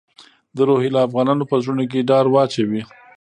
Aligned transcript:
د 0.55 0.57
روهیله 0.67 0.99
افغانانو 1.07 1.49
په 1.51 1.55
زړونو 1.63 1.83
کې 1.91 2.05
ډار 2.09 2.25
واچوي. 2.29 2.81